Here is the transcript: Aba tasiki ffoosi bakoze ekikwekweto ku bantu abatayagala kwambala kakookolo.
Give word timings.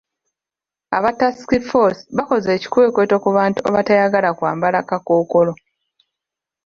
Aba 0.97 1.09
tasiki 1.19 1.57
ffoosi 1.63 2.03
bakoze 2.17 2.49
ekikwekweto 2.55 3.15
ku 3.23 3.29
bantu 3.37 3.59
abatayagala 3.69 4.29
kwambala 4.37 4.79
kakookolo. 4.89 5.53